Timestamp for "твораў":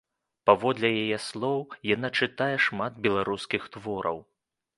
3.79-4.17